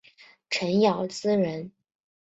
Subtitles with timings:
[0.49, 1.71] 陈尧咨人。